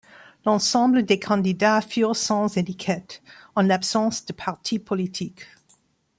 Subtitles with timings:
[0.47, 3.21] L'ensemble des candidats furent sans étiquette,
[3.55, 5.45] en l'absence de partis politiques.